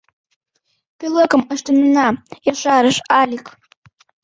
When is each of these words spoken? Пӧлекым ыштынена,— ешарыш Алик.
Пӧлекым 0.97 1.41
ыштынена,— 1.53 2.07
ешарыш 2.51 2.97
Алик. 3.19 3.45